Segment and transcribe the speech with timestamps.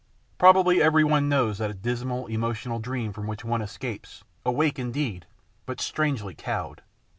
[0.39, 5.27] Probably everyone knows that dismal, emotional dream from which one escapes, awake indeed,
[5.67, 6.81] but strangely cowed.